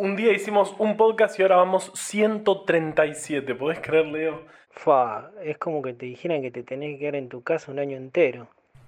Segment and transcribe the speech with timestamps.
[0.00, 3.52] Un día hicimos un podcast y ahora vamos 137.
[3.56, 4.42] ¿Podés creer, Leo?
[4.70, 7.80] Fa, es como que te dijeran que te tenés que quedar en tu casa un
[7.80, 8.46] año entero.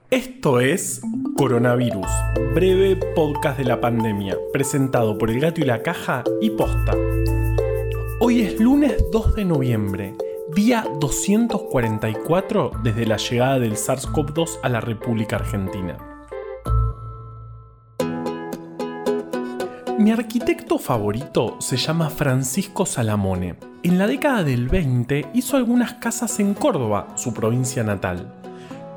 [0.09, 1.03] Esto es
[1.37, 2.07] Coronavirus,
[2.55, 6.97] breve podcast de la pandemia, presentado por El Gato y la Caja y Posta.
[8.21, 10.15] Hoy es lunes 2 de noviembre,
[10.55, 16.10] día 244 desde la llegada del SARS-CoV-2 a la República Argentina.
[20.01, 23.57] Mi arquitecto favorito se llama Francisco Salamone.
[23.83, 28.33] En la década del 20 hizo algunas casas en Córdoba, su provincia natal.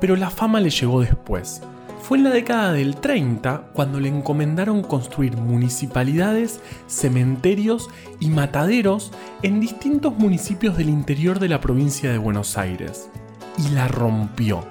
[0.00, 1.60] Pero la fama le llegó después.
[2.00, 9.12] Fue en la década del 30 cuando le encomendaron construir municipalidades, cementerios y mataderos
[9.42, 13.10] en distintos municipios del interior de la provincia de Buenos Aires.
[13.58, 14.64] Y la rompió.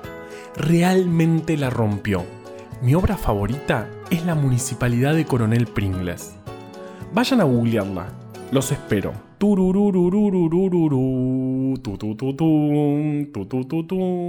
[0.56, 2.26] Realmente la rompió.
[2.82, 6.36] Mi obra favorita es la municipalidad de Coronel Pringles.
[7.14, 8.10] Vayan a googlearla,
[8.52, 9.12] los espero.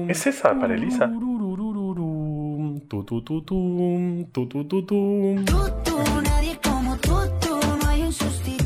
[0.09, 1.11] ¿Es esa para Elisa?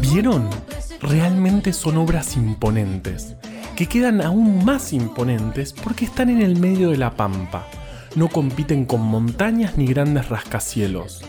[0.01, 0.49] ¿Vieron?
[1.01, 3.37] Realmente son obras imponentes,
[3.77, 7.67] que quedan aún más imponentes porque están en el medio de la pampa
[8.15, 11.23] no compiten con montañas ni grandes rascacielos.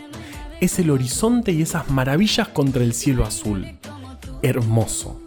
[0.59, 3.77] Es el horizonte y esas maravillas contra el cielo azul.
[4.41, 5.19] Hermoso.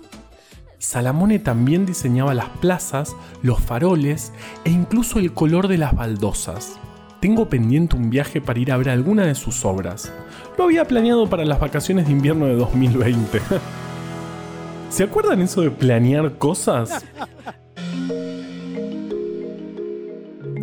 [0.78, 4.32] Salamone también diseñaba las plazas, los faroles
[4.64, 6.78] e incluso el color de las baldosas.
[7.20, 10.12] Tengo pendiente un viaje para ir a ver alguna de sus obras.
[10.58, 13.40] Lo había planeado para las vacaciones de invierno de 2020.
[14.90, 17.04] ¿Se acuerdan eso de planear cosas?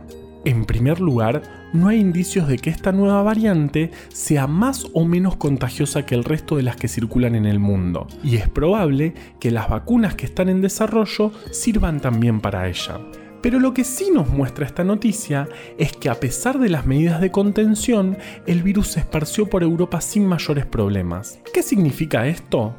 [0.43, 5.35] En primer lugar, no hay indicios de que esta nueva variante sea más o menos
[5.35, 9.51] contagiosa que el resto de las que circulan en el mundo, y es probable que
[9.51, 12.99] las vacunas que están en desarrollo sirvan también para ella.
[13.45, 15.47] Pero lo que sí nos muestra esta noticia
[15.77, 18.17] es que a pesar de las medidas de contención,
[18.47, 21.39] el virus se esparció por Europa sin mayores problemas.
[21.53, 22.73] ¿Qué significa esto?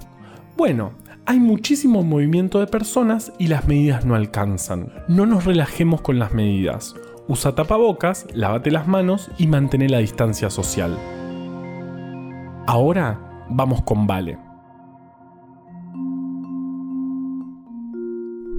[0.57, 0.95] Bueno,
[1.25, 4.93] hay muchísimo movimiento de personas y las medidas no alcanzan.
[5.07, 6.97] No nos relajemos con las medidas.
[7.29, 10.99] Usa tapabocas, lávate las manos y mantén la distancia social.
[12.67, 14.46] Ahora vamos con Vale.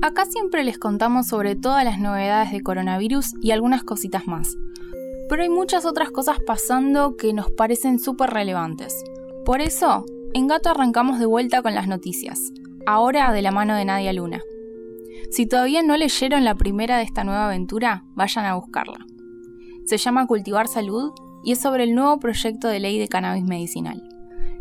[0.08, 4.56] Acá siempre les contamos sobre todas las novedades de coronavirus y algunas cositas más.
[5.28, 9.04] Pero hay muchas otras cosas pasando que nos parecen súper relevantes.
[9.44, 12.40] Por eso, en Gato arrancamos de vuelta con las noticias,
[12.86, 14.40] ahora de la mano de Nadia Luna.
[15.30, 19.06] Si todavía no leyeron la primera de esta nueva aventura, vayan a buscarla.
[19.88, 21.12] Se llama Cultivar Salud
[21.44, 24.02] y es sobre el nuevo proyecto de ley de cannabis medicinal.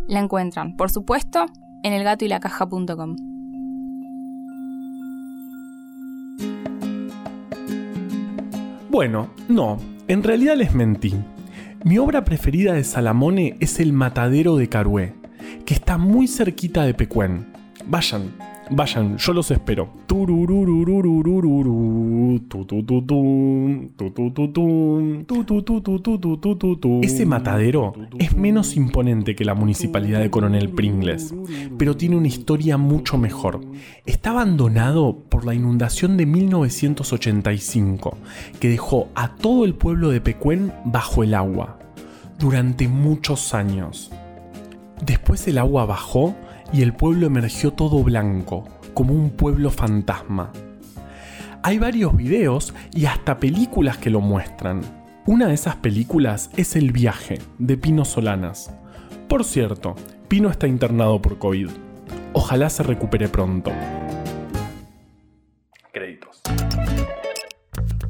[0.08, 1.46] La encuentran, por supuesto,
[1.84, 3.35] en elgatoylacaja.com.
[8.88, 9.78] Bueno, no,
[10.08, 11.14] en realidad les mentí.
[11.84, 15.14] Mi obra preferida de Salamone es El Matadero de Carué,
[15.64, 17.46] que está muy cerquita de Pecuén.
[17.86, 18.32] Vayan,
[18.70, 19.88] Vayan, yo los espero.
[27.02, 31.32] Ese matadero es menos imponente que la municipalidad de Coronel Pringles,
[31.78, 33.60] pero tiene una historia mucho mejor.
[34.04, 38.18] Está abandonado por la inundación de 1985,
[38.58, 41.78] que dejó a todo el pueblo de Pecuén bajo el agua
[42.38, 44.10] durante muchos años.
[45.04, 46.34] Después el agua bajó
[46.72, 48.64] y el pueblo emergió todo blanco,
[48.94, 50.52] como un pueblo fantasma.
[51.62, 54.80] Hay varios videos y hasta películas que lo muestran.
[55.26, 58.72] Una de esas películas es El viaje, de Pino Solanas.
[59.28, 59.96] Por cierto,
[60.28, 61.68] Pino está internado por COVID.
[62.32, 63.72] Ojalá se recupere pronto.
[65.92, 66.42] Créditos.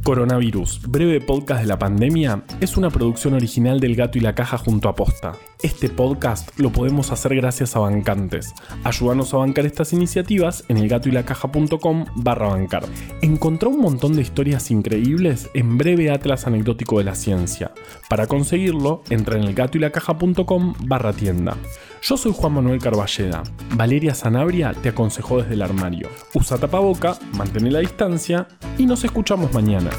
[0.03, 4.59] Coronavirus, breve podcast de la pandemia, es una producción original del Gato y la Caja
[4.59, 5.33] junto a Posta.
[5.63, 8.53] Este podcast lo podemos hacer gracias a bancantes.
[8.85, 12.85] Ayúdanos a bancar estas iniciativas en elgatoylacaja.com barra bancar.
[13.23, 17.73] Encontrá un montón de historias increíbles en breve atlas anecdótico de la ciencia.
[18.11, 21.57] Para conseguirlo, entra en elgatoylacaja.com barra tienda.
[22.03, 23.43] Yo soy Juan Manuel Carballeda.
[23.75, 26.11] Valeria Sanabria te aconsejó desde el armario.
[26.35, 29.91] Usa tapaboca, mantén la distancia y nos escuchamos mañana.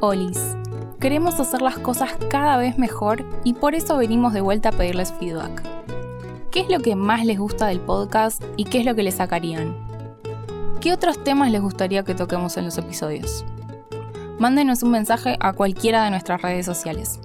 [0.00, 0.55] Olis.
[1.06, 5.12] Queremos hacer las cosas cada vez mejor y por eso venimos de vuelta a pedirles
[5.12, 5.62] feedback.
[6.50, 9.12] ¿Qué es lo que más les gusta del podcast y qué es lo que le
[9.12, 9.76] sacarían?
[10.80, 13.44] ¿Qué otros temas les gustaría que toquemos en los episodios?
[14.40, 17.20] Mándenos un mensaje a cualquiera de nuestras redes sociales.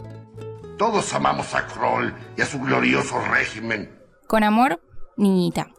[0.78, 4.00] Todos amamos a Kroll y a su glorioso régimen.
[4.28, 4.80] Con amor,
[5.18, 5.72] niñita.